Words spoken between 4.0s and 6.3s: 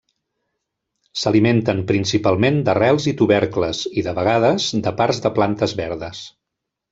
i, de vegades, de parts de plantes verdes.